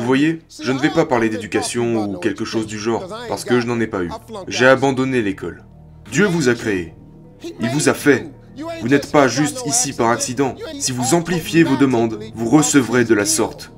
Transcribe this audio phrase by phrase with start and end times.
[0.00, 3.60] Vous voyez, je ne vais pas parler d'éducation ou quelque chose du genre, parce que
[3.60, 4.10] je n'en ai pas eu.
[4.48, 5.62] J'ai abandonné l'école.
[6.10, 6.94] Dieu vous a créé.
[7.60, 8.30] Il vous a fait.
[8.80, 10.54] Vous n'êtes pas juste ici par accident.
[10.78, 13.72] Si vous amplifiez vos demandes, vous recevrez de la sorte.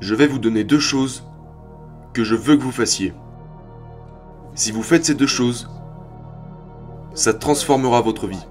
[0.00, 1.28] Je vais vous donner deux choses
[2.14, 3.12] que je veux que vous fassiez.
[4.54, 5.68] Si vous faites ces deux choses,
[7.20, 8.46] ça transformera votre vie.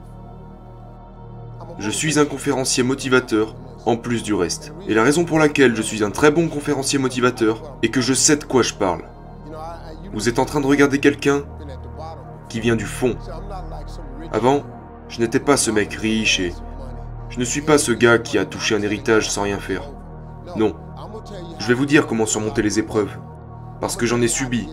[1.80, 3.56] Je suis un conférencier motivateur
[3.88, 4.74] en plus du reste.
[4.88, 8.14] Et la raison pour laquelle je suis un très bon conférencier motivateur est que je
[8.14, 9.02] sais de quoi je parle.
[10.14, 11.42] Vous êtes en train de regarder quelqu'un
[12.48, 13.16] qui vient du fond.
[14.32, 14.62] Avant,
[15.08, 16.54] je n'étais pas ce mec riche et
[17.30, 19.90] je ne suis pas ce gars qui a touché un héritage sans rien faire.
[20.56, 20.76] Non.
[21.58, 23.18] Je vais vous dire comment surmonter les épreuves.
[23.82, 24.70] Parce que j'en ai subi.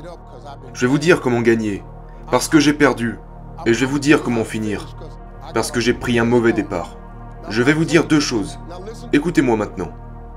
[0.74, 1.82] Je vais vous dire comment gagner.
[2.30, 3.18] Parce que j'ai perdu.
[3.65, 4.96] Et je vais vous dire comment finir.
[5.54, 6.99] Parce que j'ai pris un mauvais départ.
[7.49, 8.59] Je vais vous dire deux choses.
[9.12, 9.93] Écoutez-moi maintenant.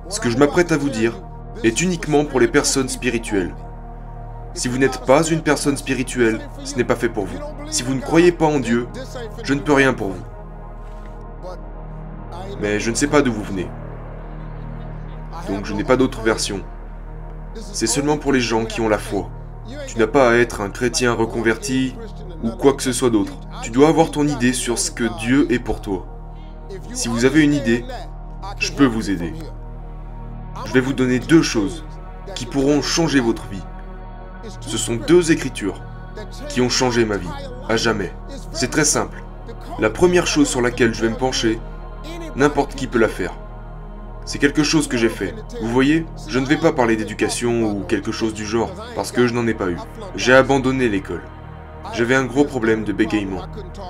[0.08, 1.22] Ce que je m'apprête à vous dire
[1.64, 3.54] est uniquement pour les personnes spirituelles.
[4.54, 7.40] Si vous n'êtes pas une personne spirituelle, ce n'est pas fait pour vous.
[7.70, 8.88] Si vous ne croyez pas en Dieu,
[9.44, 10.24] je ne peux rien pour vous.
[12.62, 13.70] Mais je ne sais pas d'où vous venez.
[15.48, 16.62] Donc je n'ai pas d'autre version.
[17.56, 19.30] C'est seulement pour les gens qui ont la foi.
[19.88, 21.96] Tu n'as pas à être un chrétien reconverti
[22.44, 23.34] ou quoi que ce soit d'autre.
[23.64, 26.06] Tu dois avoir ton idée sur ce que Dieu est pour toi.
[26.94, 27.86] Si vous avez une idée,
[28.60, 29.34] je peux vous aider.
[30.66, 31.84] Je vais vous donner deux choses
[32.36, 33.64] qui pourront changer votre vie.
[34.62, 35.82] Ce sont deux écritures
[36.48, 37.28] qui ont changé ma vie,
[37.68, 38.12] à jamais.
[38.52, 39.24] C'est très simple.
[39.80, 41.60] La première chose sur laquelle je vais me pencher,
[42.36, 43.34] n'importe qui peut la faire.
[44.26, 45.34] C'est quelque chose que j'ai fait.
[45.62, 49.28] Vous voyez, je ne vais pas parler d'éducation ou quelque chose du genre, parce que
[49.28, 49.78] je n'en ai pas eu.
[50.16, 51.24] J'ai abandonné l'école.
[51.94, 53.42] J'avais un gros problème de bégaiement.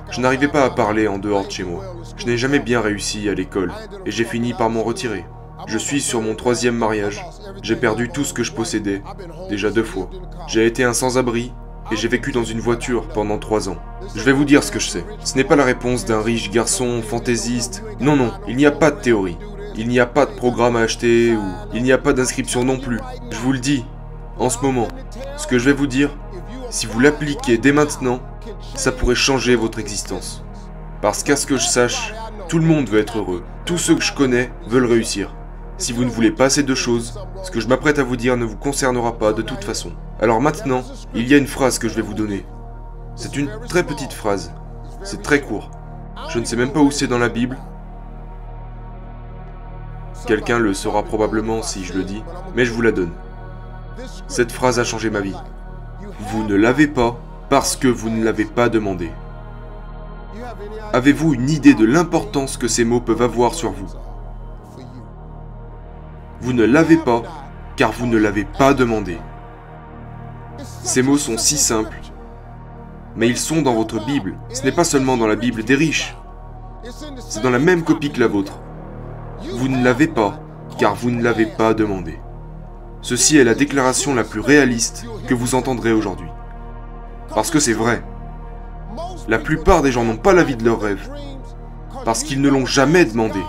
[0.10, 1.84] Je n'arrivais pas à parler en dehors de chez moi.
[2.18, 3.74] Je n'ai jamais bien réussi à l'école,
[4.06, 5.26] et j'ai fini par m'en retirer.
[5.68, 7.24] Je suis sur mon troisième mariage.
[7.62, 9.02] J'ai perdu tout ce que je possédais,
[9.50, 10.10] déjà deux fois.
[10.48, 11.54] J'ai été un sans-abri,
[11.92, 13.78] et j'ai vécu dans une voiture pendant trois ans.
[14.16, 15.06] Je vais vous dire ce que je sais.
[15.24, 17.84] Ce n'est pas la réponse d'un riche garçon fantaisiste.
[18.00, 19.38] Non, non, il n'y a pas de théorie.
[19.76, 22.80] Il n'y a pas de programme à acheter ou il n'y a pas d'inscription non
[22.80, 23.00] plus.
[23.32, 23.86] Je vous le dis,
[24.38, 24.88] en ce moment,
[25.38, 26.10] ce que je vais vous dire,
[26.70, 28.20] si vous l'appliquez dès maintenant,
[28.76, 30.44] ça pourrait changer votre existence.
[31.02, 32.14] Parce qu'à ce que je sache,
[32.48, 33.44] tout le monde veut être heureux.
[33.66, 35.36] Tous ceux que je connais veulent réussir.
[35.78, 38.38] Si vous ne voulez pas ces deux choses, ce que je m'apprête à vous dire
[38.38, 39.92] ne vous concernera pas de toute façon.
[40.20, 42.46] Alors maintenant, il y a une phrase que je vais vous donner.
[43.16, 44.54] C'est une très petite phrase.
[45.04, 45.72] C'est très court.
[46.30, 47.58] Je ne sais même pas où c'est dans la Bible,
[50.28, 52.24] Quelqu'un le saura probablement si je le dis,
[52.56, 53.12] mais je vous la donne.
[54.28, 55.36] Cette phrase a changé ma vie.
[56.20, 57.18] Vous ne l'avez pas
[57.50, 59.12] parce que vous ne l'avez pas demandé.
[60.94, 63.88] Avez-vous une idée de l'importance que ces mots peuvent avoir sur vous?
[66.42, 67.24] Vous ne l'avez pas
[67.76, 69.18] car vous ne l'avez pas demandé.
[70.84, 71.98] Ces mots sont si simples,
[73.16, 74.38] mais ils sont dans votre Bible.
[74.50, 76.16] Ce n'est pas seulement dans la Bible des riches.
[77.20, 78.60] C'est dans la même copie que la vôtre.
[79.54, 80.40] Vous ne l'avez pas,
[80.78, 82.20] car vous ne l'avez pas demandé.
[83.02, 86.30] Ceci est la déclaration la plus réaliste que vous entendrez aujourd'hui.
[87.34, 88.04] Parce que c'est vrai.
[89.28, 91.10] La plupart des gens n'ont pas la vie de leurs rêves.
[92.04, 93.40] Parce qu'ils ne l'ont jamais demandé.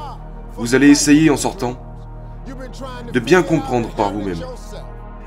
[0.55, 1.77] Vous allez essayer en sortant
[3.13, 4.41] de bien comprendre par vous-même.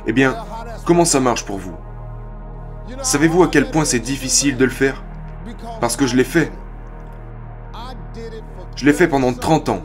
[0.06, 0.36] Eh bien,
[0.86, 1.76] comment ça marche pour vous?
[3.02, 5.04] Savez-vous à quel point c'est difficile de le faire?
[5.82, 6.52] Parce que je l'ai fait.
[8.76, 9.82] Je l'ai fait pendant 30 ans.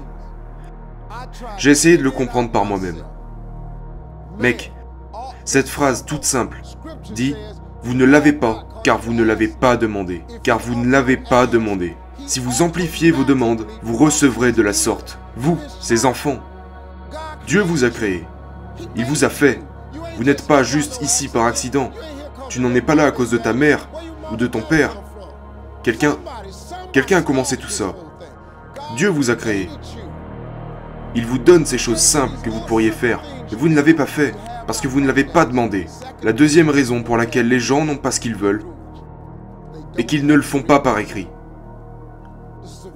[1.57, 3.03] J'ai essayé de le comprendre par moi-même.
[4.39, 4.73] Mec,
[5.45, 6.63] cette phrase toute simple
[7.13, 7.35] dit
[7.83, 10.23] Vous ne l'avez pas, car vous ne l'avez pas demandé.
[10.43, 11.97] Car vous ne l'avez pas demandé.
[12.27, 15.19] Si vous amplifiez vos demandes, vous recevrez de la sorte.
[15.37, 16.39] Vous, ces enfants.
[17.47, 18.27] Dieu vous a créé.
[18.95, 19.61] Il vous a fait.
[20.17, 21.91] Vous n'êtes pas juste ici par accident.
[22.49, 23.89] Tu n'en es pas là à cause de ta mère
[24.31, 25.01] ou de ton père.
[25.83, 26.17] Quelqu'un
[26.93, 27.95] quelqu'un a commencé tout ça.
[28.97, 29.69] Dieu vous a créé.
[31.15, 34.07] Il vous donne ces choses simples que vous pourriez faire, et vous ne l'avez pas
[34.07, 34.35] fait,
[34.67, 35.87] parce que vous ne l'avez pas demandé.
[36.23, 38.63] La deuxième raison pour laquelle les gens n'ont pas ce qu'ils veulent,
[39.97, 41.29] et qu'ils ne le font pas par écrit.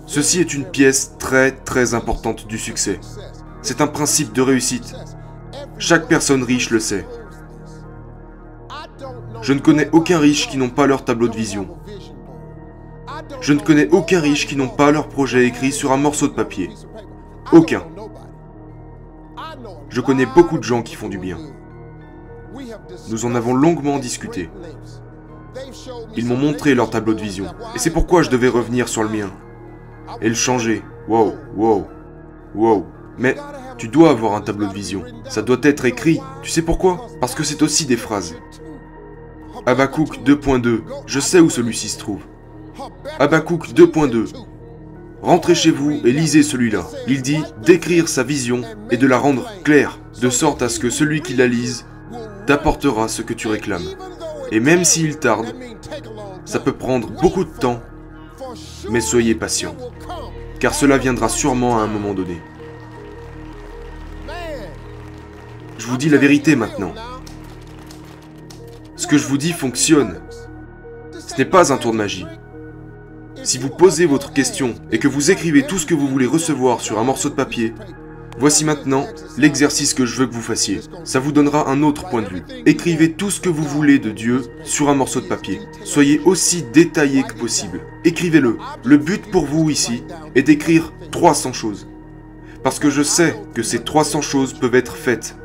[0.07, 3.01] Ceci est une pièce très très importante du succès.
[3.63, 4.95] C'est un principe de réussite.
[5.79, 7.07] Chaque personne riche le sait.
[9.41, 11.69] Je ne connais aucun riche qui n'ont pas leur tableau de vision.
[13.41, 16.35] Je ne connais aucun riche qui n'ont pas leur projet écrit sur un morceau de
[16.35, 16.71] papier.
[17.53, 17.83] Aucun.
[19.93, 21.39] Je connais beaucoup de gens qui font du bien.
[23.11, 24.51] Nous en avons longuement discuté.
[26.17, 27.45] Ils m'ont montré leur tableau de vision.
[27.75, 29.31] Et c'est pourquoi je devais revenir sur le mien.
[30.23, 30.83] Et le changer.
[31.09, 31.87] Wow, wow,
[32.55, 32.87] wow.
[33.19, 33.37] Mais
[33.77, 35.05] tu dois avoir un tableau de vision.
[35.29, 36.21] Ça doit être écrit.
[36.43, 37.07] Tu sais pourquoi?
[37.21, 38.35] Parce que c'est aussi des phrases.
[39.67, 40.85] Habakkuk 2.2.
[41.05, 42.23] Je sais où celui-ci se trouve.
[43.19, 44.33] Habakkuk 2.2.
[45.23, 46.85] Rentrez chez vous et lisez celui-là.
[47.07, 50.91] Il dit d'écrire sa vision et de la rendre claire, de sorte à ce que
[50.91, 51.87] celui qui la lise
[52.47, 53.87] t'apportera ce que tu réclames.
[54.51, 55.55] Et même s'il tarde,
[56.45, 57.81] ça peut prendre beaucoup de temps,
[58.91, 59.77] mais soyez patient,
[60.59, 62.43] car cela viendra sûrement à un moment donné.
[65.79, 66.95] Je vous dis la vérité maintenant.
[68.97, 70.21] Ce que je vous dis fonctionne.
[71.13, 72.27] Ce n'est pas un tour de magie.
[73.45, 76.81] Si vous posez votre question et que vous écrivez tout ce que vous voulez recevoir
[76.81, 77.75] sur un morceau de papier,
[78.39, 79.07] voici maintenant
[79.37, 80.81] l'exercice que je veux que vous fassiez.
[81.03, 82.43] Ça vous donnera un autre point de vue.
[82.67, 85.61] Écrivez tout ce que vous voulez de Dieu sur un morceau de papier.
[85.85, 87.81] Soyez aussi détaillé que possible.
[88.05, 88.59] Écrivez-le.
[88.85, 90.05] Le but pour vous ici
[90.37, 91.89] est d'écrire 300 choses.
[92.63, 95.37] Parce que je sais que ces 300 choses peuvent être faites.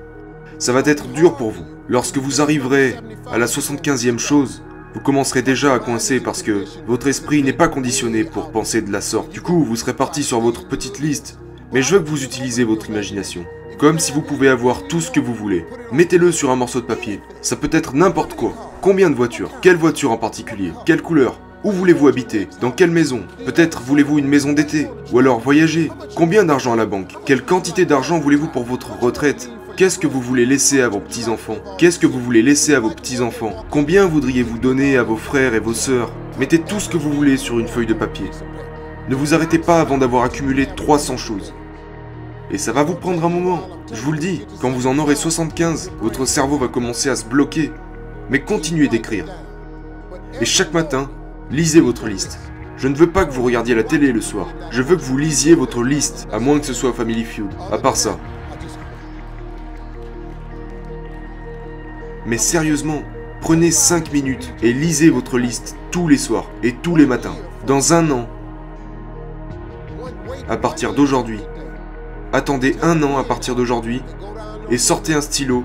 [0.60, 1.66] Ça va être dur pour vous.
[1.88, 2.96] Lorsque vous arriverez
[3.32, 4.62] à la 75e chose,
[4.98, 8.92] vous commencerez déjà à coincer parce que votre esprit n'est pas conditionné pour penser de
[8.92, 9.32] la sorte.
[9.32, 11.38] Du coup, vous serez parti sur votre petite liste.
[11.72, 13.46] Mais je veux que vous utilisez votre imagination.
[13.78, 15.68] Comme si vous pouvez avoir tout ce que vous voulez.
[15.92, 17.22] Mettez-le sur un morceau de papier.
[17.44, 18.56] Ça peut être n'importe quoi.
[18.82, 19.52] Combien de voitures?
[19.62, 20.72] Quelle voiture en particulier?
[20.84, 21.40] Quelle couleur?
[21.64, 22.48] Où voulez-vous habiter?
[22.60, 23.22] Dans quelle maison?
[23.46, 24.88] Peut-être voulez-vous une maison d'été?
[25.14, 25.92] Ou alors voyager?
[26.16, 27.14] Combien d'argent à la banque?
[27.24, 29.52] Quelle quantité d'argent voulez-vous pour votre retraite?
[29.78, 32.90] Qu'est-ce que vous voulez laisser à vos petits-enfants Qu'est-ce que vous voulez laisser à vos
[32.90, 37.14] petits-enfants Combien voudriez-vous donner à vos frères et vos sœurs Mettez tout ce que vous
[37.14, 38.26] voulez sur une feuille de papier.
[39.08, 41.54] Ne vous arrêtez pas avant d'avoir accumulé 300 choses.
[42.50, 43.68] Et ça va vous prendre un moment.
[43.94, 47.26] Je vous le dis, quand vous en aurez 75, votre cerveau va commencer à se
[47.26, 47.72] bloquer.
[48.32, 49.26] Mais continuez d'écrire.
[50.42, 51.12] Et chaque matin,
[51.52, 52.40] lisez votre liste.
[52.78, 54.48] Je ne veux pas que vous regardiez la télé le soir.
[54.72, 57.52] Je veux que vous lisiez votre liste, à moins que ce soit Family Feud.
[57.72, 58.18] À part ça,
[62.28, 63.04] Mais sérieusement,
[63.40, 67.38] prenez 5 minutes et lisez votre liste tous les soirs et tous les matins.
[67.66, 68.28] Dans un an,
[70.50, 71.40] à partir d'aujourd'hui,
[72.34, 74.04] attendez un an à partir d'aujourd'hui
[74.70, 75.64] et sortez un stylo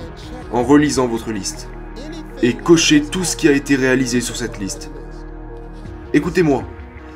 [0.53, 1.69] en relisant votre liste.
[2.43, 4.93] Et cochez tout ce qui a été réalisé sur cette liste.
[6.13, 6.63] Écoutez-moi,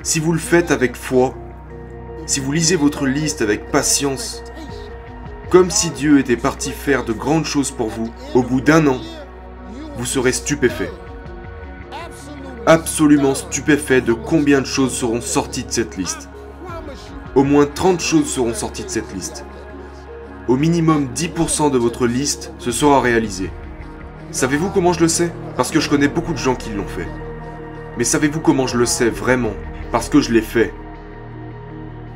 [0.03, 1.35] si vous le faites avec foi,
[2.27, 4.43] si vous lisez votre liste avec patience,
[5.51, 8.99] comme si Dieu était parti faire de grandes choses pour vous, au bout d'un an,
[9.97, 10.91] vous serez stupéfait.
[12.67, 16.29] Absolument stupéfait de combien de choses seront sorties de cette liste.
[17.35, 19.45] Au moins 30 choses seront sorties de cette liste.
[20.49, 23.51] Au minimum 10% de votre liste se sera réalisé.
[24.33, 25.33] Savez-vous comment je le sais?
[25.57, 27.09] Parce que je connais beaucoup de gens qui l'ont fait.
[27.97, 29.55] Mais savez-vous comment je le sais vraiment?
[29.93, 30.73] Parce que je l'ai fait.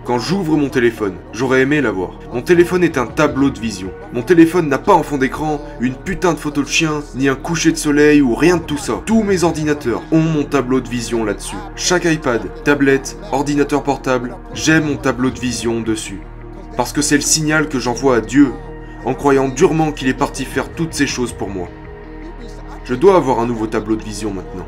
[0.07, 2.13] Quand j'ouvre mon téléphone, j'aurais aimé l'avoir.
[2.33, 3.91] Mon téléphone est un tableau de vision.
[4.15, 7.35] Mon téléphone n'a pas en fond d'écran une putain de photo de chien, ni un
[7.35, 9.03] coucher de soleil ou rien de tout ça.
[9.05, 11.57] Tous mes ordinateurs ont mon tableau de vision là-dessus.
[11.77, 16.23] Chaque iPad, tablette, ordinateur portable, j'ai mon tableau de vision dessus.
[16.79, 18.53] Parce que c'est le signal que j'envoie à Dieu,
[19.05, 21.69] en croyant durement qu'il est parti faire toutes ces choses pour moi.
[22.85, 24.67] Je dois avoir un nouveau tableau de vision maintenant.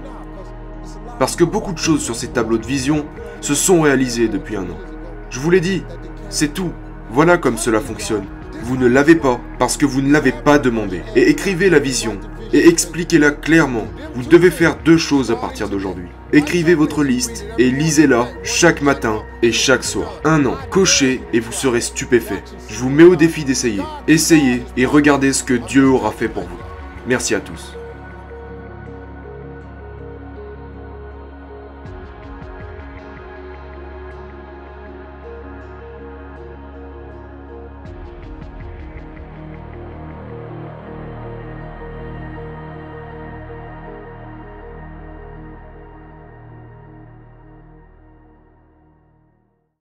[1.18, 3.06] Parce que beaucoup de choses sur ces tableaux de vision
[3.40, 4.91] se sont réalisées depuis un an.
[5.32, 5.82] Je vous l'ai dit,
[6.28, 6.72] c'est tout.
[7.10, 8.26] Voilà comme cela fonctionne.
[8.64, 11.00] Vous ne l'avez pas parce que vous ne l'avez pas demandé.
[11.16, 12.18] Et écrivez la vision
[12.52, 13.86] et expliquez-la clairement.
[14.14, 16.04] Vous devez faire deux choses à partir d'aujourd'hui.
[16.34, 20.20] Écrivez votre liste et lisez-la chaque matin et chaque soir.
[20.24, 22.44] Un an, cochez et vous serez stupéfait.
[22.68, 23.82] Je vous mets au défi d'essayer.
[24.08, 26.58] Essayez et regardez ce que Dieu aura fait pour vous.
[27.06, 27.74] Merci à tous.